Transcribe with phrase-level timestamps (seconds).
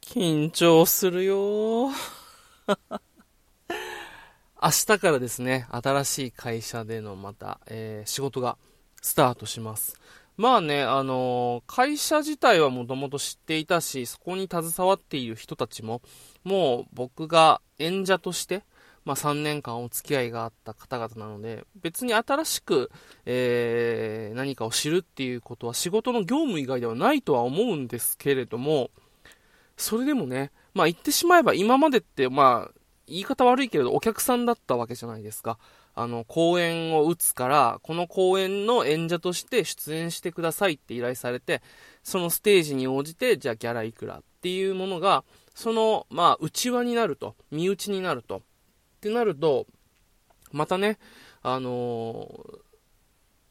[0.00, 1.90] 緊張するよ
[4.62, 8.56] 明日からですね、新しい会社でのまた、えー、仕事が
[9.02, 10.00] スタートします。
[10.36, 16.00] まあね、あのー、会社自体はもともと知っていたし、そこに携わっている人たちも、
[16.44, 18.62] もう僕が演者として、
[19.04, 22.90] まあ、3年間お付き合いがあった方々なので、別に新しく、
[23.26, 28.90] えー、何かを知るっていうことは仕事の業務以外ではないとは思うんですけれども、
[29.76, 35.58] それでもね、まあ言ってしまえば今までって、まあ、言い方悪いけれど、お客さんだったわけじゃないですか。
[35.94, 41.62] あの、公演を打つから、この公演の演者として出演してくださいって依頼されて、
[42.02, 48.42] そのステージに応じて、じゃあギャラいくらっていうものが、その、まあ、内輪になると、身内になると。
[49.04, 49.66] ってなると、
[50.50, 50.98] またね、
[51.42, 52.58] あのー、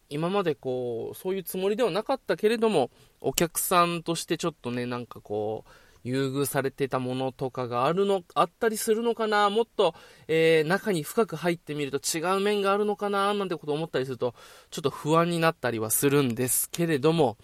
[0.09, 2.89] 今までこう、そういうつもりではなかったけれども、
[3.21, 5.69] お客さんとしてちょっとね、なんかこう、
[6.03, 9.93] 優遇されてたものとかがあるの、あったりするのかな、もっと、
[10.27, 14.33] えー、中に深く入ってみると違う面があるのかな、なんてこと思ったりすると、
[14.71, 17.37] ちょっと不安になったりはするんですけれども、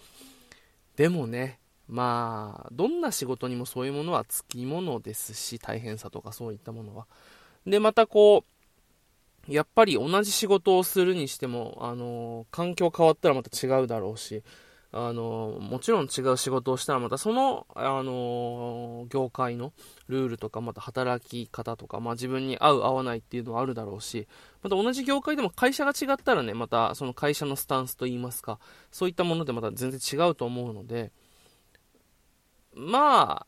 [0.96, 7.06] でもね、まあ、どんな仕事にもそういうものはつきものですし、大変さとかそういったものは。
[7.66, 8.44] で、またこ
[9.48, 14.42] う、やっぱり同じ仕事をするにしても、あの環境変わったらまた違うだろうし、
[14.92, 19.72] あの、もちろん違う仕事をしたらまたその、あの、業界の
[20.08, 24.26] ルールとか、また働き方とか、まあ自分に合う合わないっていうのはあるだろうし、
[24.62, 28.58] また同じ業界でも会社が違ったらね、またその会社のスタンスといいますか、
[28.90, 31.12] そういったものでまた全然違うと思うので、
[32.74, 33.46] まあ、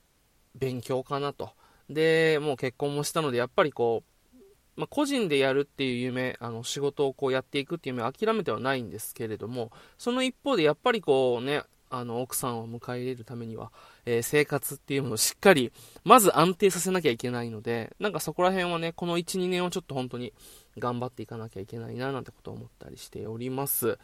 [0.55, 1.51] 勉強かなと。
[1.95, 13.71] で、もう結婚もしたので、やっぱりこう、まあ、個人でやるっていう夢、あの仕事をこうやっていくっていう夢は諦めてはないんですけれども、その一方でやっぱりこうね、あの奥さんを迎え入れるためには、
[14.07, 15.73] えー、生活っていうものをしっかり、
[16.05, 20.33] まず安定させなきゃいけないので、なんかそこら辺はね、この1、2年をちょっと本当に
[20.79, 23.99] 頑張っていかなきゃいけないななんてことを思ったりしております。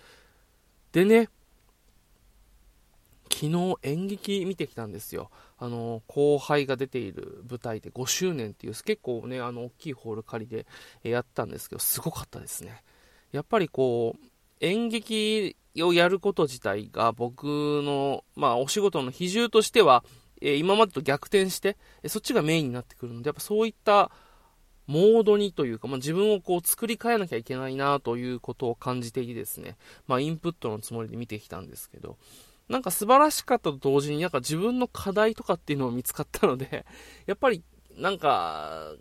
[0.92, 1.30] でね、
[3.38, 5.30] 昨日演劇見てきたんですよ。
[5.58, 10.66] あの、後輩が出ている舞台で5周年っていう結構ね、あの、大きいホール借りで
[11.08, 12.82] やったんですけど、すごかったですね。
[13.30, 14.26] やっぱりこう、
[14.58, 20.02] 演劇をやること自体が僕の、まあ、お仕事の比重としては、
[20.40, 21.76] え今までと逆転して、
[22.08, 24.10] そっちがメインになってくるので、やっぱそういった
[24.88, 29.76] モードにというか、まあ、自分をこう作り変えなきゃいけないなということを感じていてですね、
[30.08, 32.16] まあ、インプットのつもりで見てきたんですけど、
[32.68, 36.84] なんか素晴らしかったと同時に、なんか自分の課題とかっていうのを見つかったので、
[37.26, 37.62] やっぱり、
[37.96, 38.94] なんか、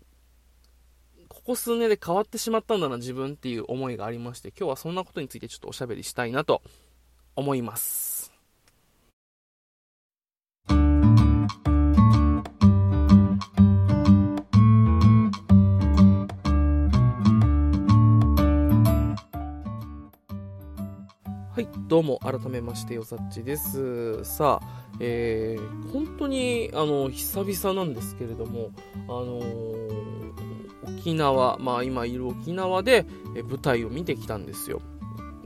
[1.28, 6.62] ここ数年で変わってしまったんだな、自分っていう思いがありまして、今日はそんなことについてちょっとおしゃべりしたいなと
[7.36, 8.17] 思います。
[21.58, 24.22] はい、どうも、改めまして、よさっちです。
[24.22, 28.70] さあ、えー、本当に、あの、久々なんですけれども、
[29.08, 34.80] あのー、沖縄、まあ今いる沖縄で、え舞台を見てきたんですよ。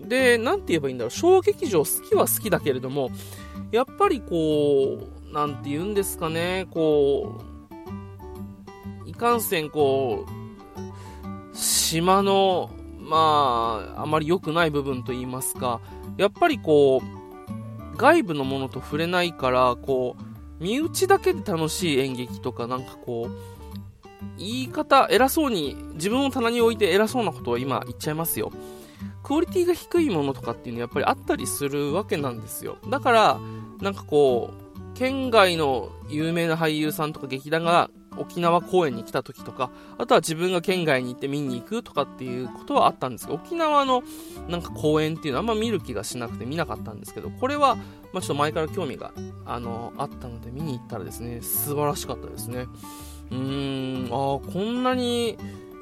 [0.06, 3.08] で、なんて言えばいいんだろう、小劇場好きは好きだけれども、
[3.70, 4.98] やっぱりこ
[5.30, 7.40] う、なんて言うんですかね、こ
[9.06, 12.68] う、いかんせんこう、島の、
[13.12, 15.82] まあ、あまり良くない部分と言いますか、
[16.16, 23.30] やっぱりこう、外部のものと触れないから、こう、身内だけで楽しい演劇とか、なんかこう、
[24.38, 28.50] 言い方、偉そうに、自分を棚に置いて偉そうなことを今言っちゃいますよ。
[29.22, 32.78] クオリティが低いものとかっていうのはやっぱりあったりするわけなんですよ。
[32.88, 33.40] だから、
[33.82, 44.02] なんかこう、県外の有名な俳優さんとか劇団が沖縄公演に来た時とか、あとは自分が県外に行って見に行くとかっていうことはあったんですけど、沖縄の
[44.48, 47.76] なんか公園っていうのはあんま見る気がしなくて見なかったんですけど、これは、
[48.12, 49.12] まあ、ちょっと前から興味が、
[49.44, 52.66] あの、あったので見に行ったらですね、素晴らしかったですね。
[53.30, 55.38] うーん、ああ、こんなに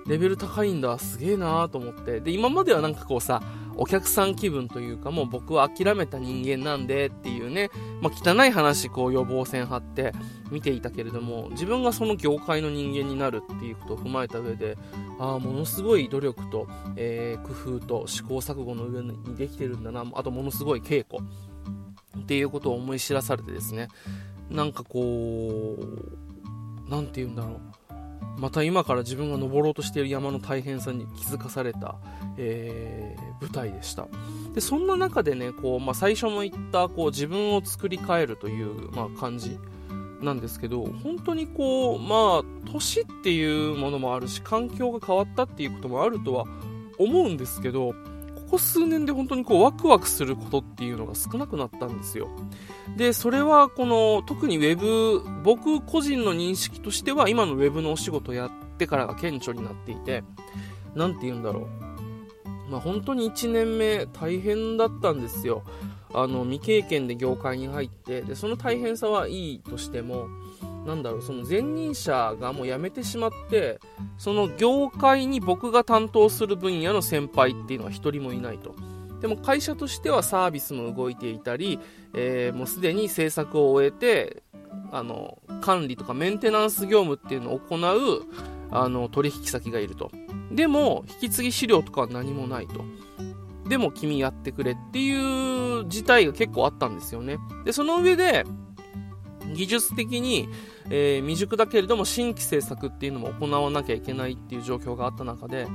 [0.07, 2.21] レベル高いんだ、すげえなーと思って。
[2.21, 3.43] で、今まではなんかこうさ、
[3.77, 7.71] お客さん気分というか、もう僕は諦めた人間なんでっていうね、
[8.01, 10.13] まあ、汚い話、こう予防線張って
[10.51, 14.77] 見ていたけれども、自分がその業界の人間になるっていうことを踏まえた上で、
[15.19, 16.67] ああ、ものすごい努力と、
[16.97, 21.23] えー、工夫と試行錯誤の上にできてるんだな、あとものすごい稽古
[22.21, 23.89] っていうことを思い知らされてですね、
[24.51, 27.61] なんかこう、なんて言うんだろう。
[28.39, 31.97] また今から自分が登ろうとしている山の大変さに気づかされた、
[32.37, 34.09] えー、舞台でした。
[34.55, 39.59] でそんな中でねこう、まあ、最初も言ったこう自分を作り変えるという、まあ、感じ
[40.23, 46.47] なんですけど本当にこうまあ年っていうものもあるし環境が変わったっていうこともあるとは
[46.99, 47.95] 思うんですけど
[48.51, 52.29] ここ数年で本当にこうワクワクすることっていうのが少なくなったんですよ。
[52.97, 60.25] で、それはこの特にウェブ、僕個人の認識としては今のウェブのお仕事やってからが顕著になっていて、
[60.97, 61.69] なんて言うんだろ
[62.69, 62.71] う。
[62.73, 65.63] まあ本当に1年目大変だったんですよ。
[66.13, 70.27] あの未経験で業界に入ってでその大変さはいいとしても
[70.87, 73.81] なんだろうその前任者がもう辞めてしまって
[74.17, 78.75] その業界に僕が担当する分野の先輩っていうのは1人もいないと。
[79.21, 81.79] でも会社としてはサービスも動いていたり、
[82.15, 84.43] えー、もうすでに制作を終えて
[84.93, 88.23] あの管理とかメンテナンス業務っていうのを行う
[88.71, 90.11] あの取引先がいると。
[90.51, 92.85] でも引き継ぎ資料とかは何もないと。
[93.69, 97.39] でも君やってくれっていう事態が結構あったんですよね。
[97.65, 98.45] でその上で
[99.55, 100.49] 技術的に、
[100.91, 105.67] えー、未熟だけれども新規制作っていうのも行わなきゃいけないっていう状況があった中で、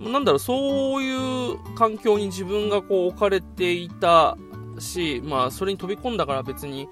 [0.00, 4.36] なんだろう、そういう環境に自分がこう置かれていた
[4.78, 6.88] し、まあ、それに飛び込んだから別に、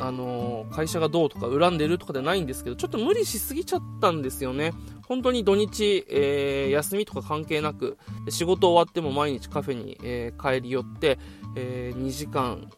[0.00, 4.72] あの会社がどうとか恨んでるとかではないんですけど、ちょっと無理しすぎちゃったんですよね。
[5.06, 11.18] 本当に土日、えー、休みとか関係なく、仕事終わっても毎日カフェに、えー、帰り寄って、
[11.56, 12.68] え、2時間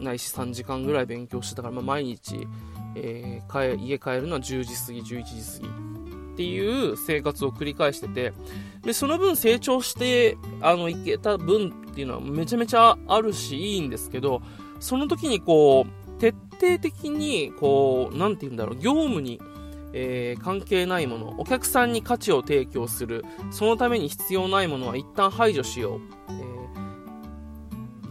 [0.00, 2.46] ないし3時間ぐらい勉強してたから、まあ、毎日、
[2.94, 5.96] えー、家帰るのは10時過ぎ、11時過ぎ
[6.32, 8.32] っていう生活を繰り返してて、
[8.82, 14.42] で、その分成長して、あの、いけた分っていうのはめちゃめちゃあるし、いいんですけど、
[14.78, 19.40] その時にこう、徹底的に、こう、なんて言うんだろう、業務に、
[19.94, 26.00] えー、関係ないもの、お客さんに価値を提供する、そのために必要ないものは一旦排除しよう。
[26.28, 26.55] えー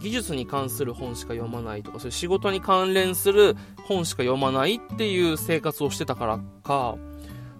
[0.06, 3.56] 技術に関する本しか読まないとか、そういう仕事に関連する
[3.88, 6.96] 本しか読まないっていう生活をしてたからか、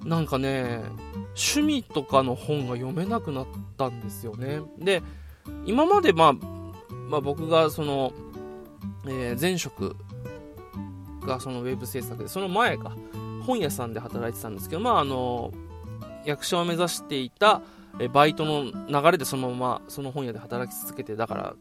[0.05, 0.85] なんかね、
[1.35, 3.47] 趣味とかの本が読めなくなっ
[3.77, 4.61] たんですよね。
[4.79, 5.03] で、
[5.65, 6.33] 今までまあ、
[7.11, 8.13] まあ、僕がその、
[9.09, 9.97] えー、前職
[11.23, 12.93] がそのウェブ制作で、その前か、
[13.45, 15.53] 本屋さんで働いてたんですけど、まああの、
[16.25, 17.61] 役者を目指していた、
[17.99, 21.55] えバイトの流れでそのままその本屋で働き続けて、だから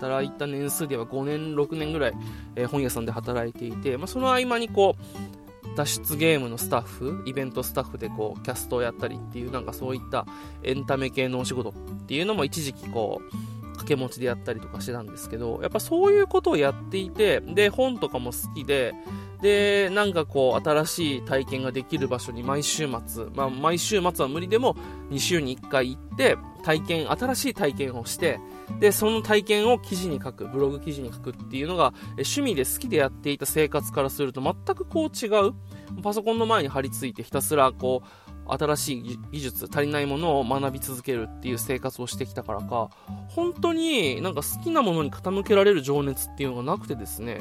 [0.00, 2.14] 働いた年数では5年、6年ぐらい、
[2.56, 10.26] えー、本屋さんで働いていて、まあ、その合間にこう、脱出ゲームのスタッフ、イベントスタッフでこう、キャストをやったりっていう、なんかそういった
[10.62, 11.72] エンタメ系のお仕事っ
[12.06, 18.94] ていうのも一時期こう、掛け持ちでやったりとかしてたんですけど、やっぱそういうことをやっていて、で、本とかも好きで、
[19.40, 24.74] で、なんかこう、新しい体験ができる場所に毎週末、まあ、毎週末は無理でも、
[25.10, 28.40] 2週に1回行って、体験、新しい体験をして、
[28.80, 35.54] で、その体験を記事に書く、ブログ記事に書くっていうのが、趣味で好きでやっていた生活からすると全くこう違う。
[36.02, 42.90] パソコンの前に張り付いてひたすらこう、新しい技術、足りないものを学び続けるっていう生活をしてきたからか、
[43.28, 47.40] 本当になんか好きなものに傾けられる情熱っていうのがなくてですね、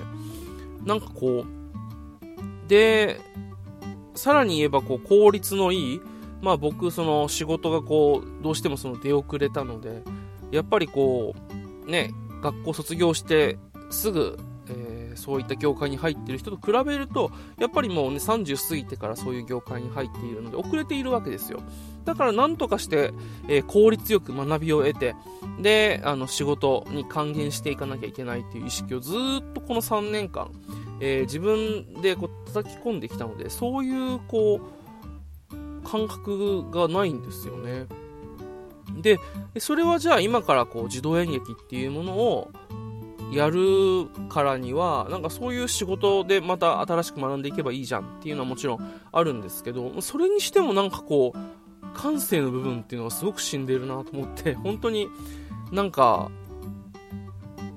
[0.86, 3.20] なんかこう、で、
[4.16, 6.02] さらに言えばこう効率のいい、
[6.42, 10.04] まあ僕その仕事がこうどうしてもその出遅れたので、
[10.52, 11.34] やっぱりこ
[11.86, 13.58] うね、学校卒業して
[13.90, 14.38] すぐ、
[14.70, 21.62] えー、そういった業界に入ってる人と比べると、やっぱりもうね30過ぎてからそういう業界に入っているので遅れているわけですよ。
[22.06, 23.14] だからなんとかして、
[23.48, 25.16] えー、効率よく学びを得て、
[25.62, 30.52] で、あの仕事に還元していかなきゃいけないっていう意識をずっとこの3年間、
[31.00, 34.78] えー、自分でこう叩き込んできたので、そういうこう、
[35.88, 37.86] 感覚がないんですよね。
[39.02, 39.20] で、
[39.60, 42.52] それはじゃあ今からこう自動演劇っていうものを
[43.32, 55.08] やるからには、なんかそういう仕事でまた新しく学んでいけばいいじゃんっていうのはもちろんあるんですけど、それにしてもなんかこう、感性の部分っていうのはすごく死んでるなと思って、 本当に
[55.72, 56.32] なんか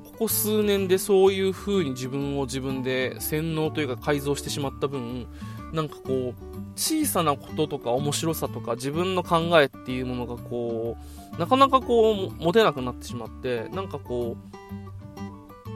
[0.04, 5.26] ここ数年でそういう風に自分を自分で洗脳というか改造してしまった分、
[5.72, 10.96] なんかこう、小さなこととか面白さとか自分の考えっていうものがこ
[11.36, 14.89] う、なかなかこう、持てなくなってしまって、なんかこう、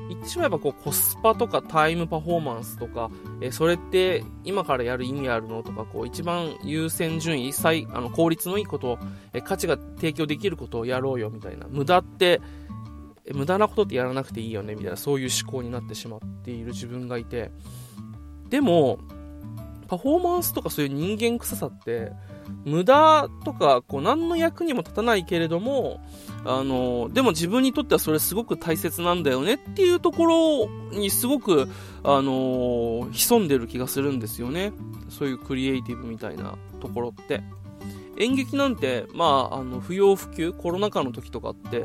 [0.09, 8.99] 言ってしまえばこうコスパとかタイムパフォーマンスとか、えそれって今からやる意味あるのとか、こう一番優先順位、最あの効率のいいことを、
[9.33, 11.67] え価値が提供できることをやろうよみたいな。
[11.69, 12.41] 無駄って
[13.33, 17.53] 無駄なことってやらなくていいよねみたいなそういう思考になってしまっている自分がいて
[18.51, 18.99] でも
[19.89, 22.13] パフォーマンスとかそういう人間臭さって、
[22.65, 26.01] 無駄とか、こう、何の役にも立たないけれども、
[26.45, 31.69] あの、でも自分にとってはそれすごく大切なんだよねっていうところにすごく、
[32.03, 34.73] あの、潜んでる気がするんですよね。
[35.09, 37.43] そういうクリエイティブみたいなところって。
[38.17, 41.85] 演劇なんて、まあ、あの、不要不急、コロナ禍の時とかって、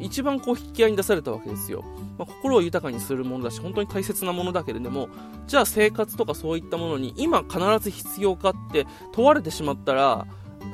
[0.00, 1.84] 一番こう引き合いに出されたわけですよ。
[2.18, 5.08] まあ、心を豊かにするものだし、本当に大切なものだけれども、
[5.46, 10.26] じゃあ生活とかそういったものに今必ず必要かって問われてしまったら、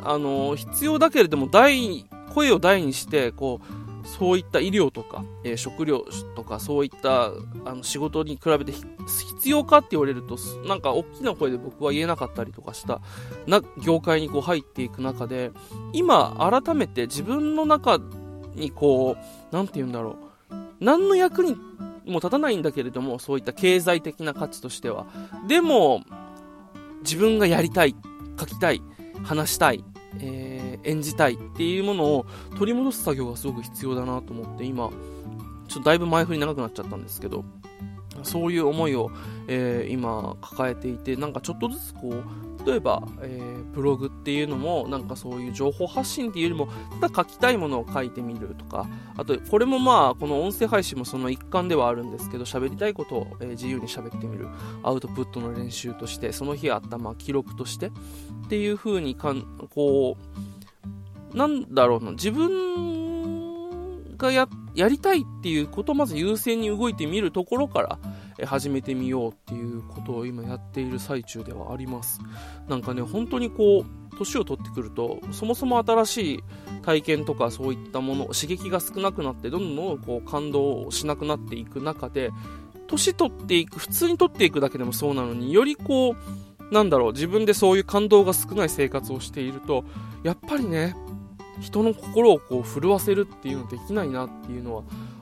[0.03, 6.05] あの、必要だけれども、大、声を大にして、こう、そういった医療とか、えー、食料
[6.37, 7.33] とか、そういった
[7.65, 13.01] あの仕事に比べて必要かって言われると、なんか大きな声で僕は言えなかったりとかした
[13.47, 15.53] な業界にこう入っていく中で、
[15.93, 17.99] 今改めて自分の中
[18.55, 19.17] にこ
[19.53, 20.17] う、なんて言うんだろ
[20.51, 20.55] う。
[20.81, 21.57] 何の役に
[22.07, 25.07] も立たないんだけれども、そういった経済的な価値としては。
[25.49, 26.03] でも、
[27.03, 27.95] 自分がやりたい、
[28.39, 28.83] 書きたい、
[29.25, 29.85] 話したい、
[30.21, 32.27] えー、演じたいっていうものを
[32.59, 34.91] 取り戻す作業がすごく必要だなと思って、今、
[35.69, 37.45] ちょっとだいぶ前振り長くなっちゃったんですけど、
[38.23, 39.11] そういう思いを、
[39.49, 46.69] えー、今抱えていて、なんかちょっとずつこう、例えば、えー、ブログっていうのも、なんかそういう情報発信っていうよりも、
[47.01, 54.49] ただ書きたいものを書いてみるとか、あと、これもまあ、この音声配信もその一環ではあるんですけど、喋りたいことを、えー、自由に喋ってみる、
[54.83, 57.91] アウトプットの練習として、その日あったまあ記録として、っ
[58.49, 59.43] ていう風にかん、
[59.75, 60.17] こ
[61.33, 72.21] う、なんだろうな、自分がや、やりたいっていうことをまず優先に動いてみるところから、始めてみようっていうことを今やっている最中ではあります。
[72.69, 76.45] なんかね、本当にこう、年を取ってくると、そもそも新しい
[76.83, 82.31] 体験とかそういったもの、刺激が少なくなって、どんどんこう感動しなくなっていく中で、
[82.87, 89.85] 年取っていく、普通に取っていくだけでもそうなのによりこう、なんだろう、自分でそういう感動が少ない生活をしていると、
[90.23, 90.97] やっぱりね、
[91.61, 94.77] 人の心をこう震わせるっていうのできないなっていうの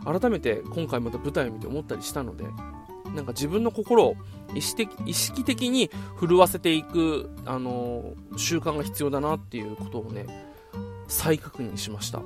[0.05, 2.45] は、改めて今回また舞台を見て思ったりしたので、
[3.15, 4.17] なんか自分の心を
[4.55, 10.27] 意識的意識的に震わせていく、あのー、習慣が必要だなっていうことをね、
[11.09, 12.21] 再確認しました。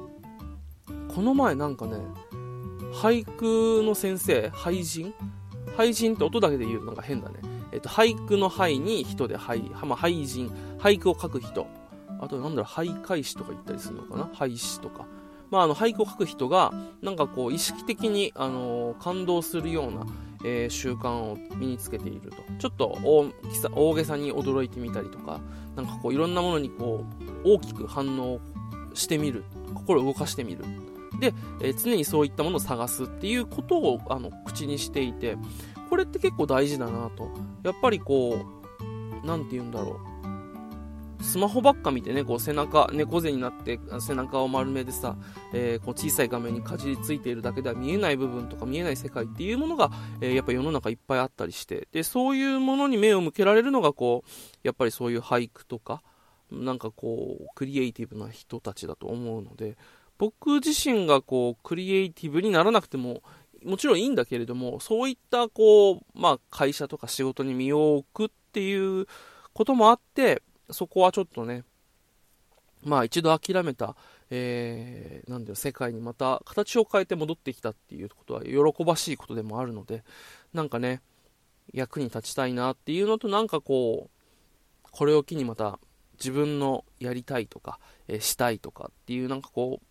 [1.15, 1.99] この前なんかね、
[2.93, 5.13] 俳句の先生、俳人？
[5.77, 7.41] 俳人って音だけで言うのが変だね。
[7.73, 11.67] えっと、俳句の俳に人で俳、まあ、俳人、俳句を書く人。
[12.21, 14.25] あとなんだろう、俳開師とか言ったりするのかな？
[14.27, 15.07] 俳師とか。
[15.51, 20.05] まあ、あの、俳句を書く人が、なんかこう、意識的に、あのー、感動するような、
[20.45, 22.37] えー、習慣を身につけていると。
[22.59, 23.33] ちょっと大
[23.73, 25.41] 大げさに驚いてみたりとか、
[25.77, 27.05] なんかこういろんなものにこ
[27.45, 28.41] う大きく反応
[28.95, 29.45] してみる。
[29.73, 30.65] 心を動かしてみる。
[31.21, 35.37] で、えー、常にそういったものを探すっていうことをあの口にしていて、
[35.89, 37.31] これって結構大事だなと。
[37.63, 38.45] やっぱりこ
[39.23, 40.16] う、なんて言うんだろう。
[41.21, 45.17] スマホばっか見てね、こう背中、猫背になって背中を丸めでさ、
[45.53, 54.31] えー、こう小さい画面にかじりついているだけでは見えない部分とか見えない世界っていうものが、えー、やっぱ世の中いっぱいあったりして、で、そういうものに目を向けられるのがこう、
[54.63, 56.03] やっぱりそういう俳句とか、
[56.51, 59.77] なんかこう、クリエイティブな人たちだと思うので、
[60.19, 63.23] 僕自身がこう、クリエイティブにならなくても、
[63.65, 69.07] もちろんいいんだけれども、そういったこう、まあ会社とか仕事に身を置くっていう
[69.53, 71.65] こともあって、そこはちょっとね、
[72.83, 73.97] まあ一度諦めた、
[74.31, 80.05] えー、なんだよ、世界にまた形を変えて戻ってきたっていうことは喜ばしいことでもあるので、
[80.53, 81.01] なんかね、
[81.73, 85.79] 役に立ちたいなっていうのと、なんかこう、これを機にまた
[86.19, 89.87] 自分のやりたいとか、えー、したいとかっていうなんかこう、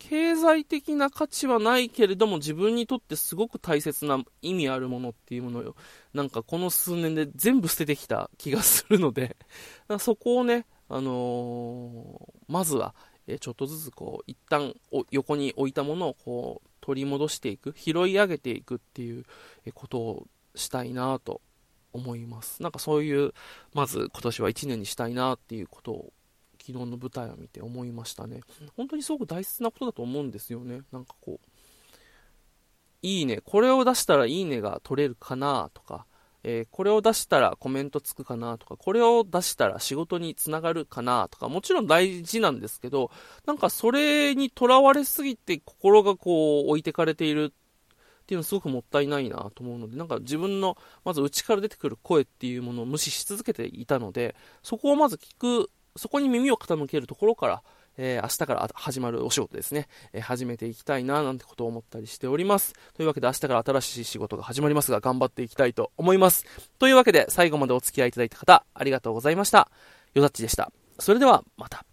[0.00, 5.76] 経済的な価値はないけれども自分にとってすごく大切な意味あるものっていうものを
[6.14, 9.36] なんかこの数年で全部捨ててきた気がするので。
[10.00, 12.94] そこをね、あのー、まずは、
[13.26, 14.74] えちょっとずつこう一旦
[15.10, 17.74] 横に置いたものをこう取り戻していく。
[17.76, 19.26] 拾い上げていくっていう
[19.74, 21.42] ことをしたいなと
[21.92, 22.62] 思います。
[22.62, 23.34] なんかそういう
[23.74, 26.12] まず今年は1年にしたいなっていうことを
[26.60, 28.40] 昨日の舞台を見て思いましたね。
[28.76, 30.82] 本当にすごく大切なことだと思うんですよね。
[30.92, 31.46] なんかこう、
[33.02, 36.06] いいね、これを出したらいいねが取れるかなとか、
[36.42, 43.10] えー、これを出したらコメントつくかなとか、これを出したら仕事につながるかなとか、もちろん大事なんですけど、
[43.46, 57.62] なんかそれにとらわれすぎて心がこう置いてかれているっていうのはすごくもったいないなと思うので、なんか自分のまず内から出てくる声っていうものを無視し続けていたので、そこをまず聞くそこに耳を傾けるところから、
[57.96, 62.74] えー、明日から始まるお仕事ですね、えー、始めていきたいな、なんてことを思ったりしております。
[62.94, 66.44] というわけで明日から新しい仕事が始まりますが、頑張っていきたいと思います。
[66.78, 69.70] というわけで、最後までお付き合いいただいた方、ありがとうございました。
[70.14, 70.72] よだっちでした。
[70.98, 71.89] それでは、また。